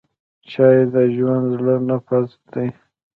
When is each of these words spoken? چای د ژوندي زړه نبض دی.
چای 0.51 0.77
د 0.93 0.95
ژوندي 1.15 1.49
زړه 1.57 1.75
نبض 1.87 2.29
دی. 2.53 2.67